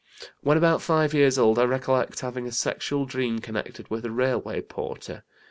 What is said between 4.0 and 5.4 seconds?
a railway porter.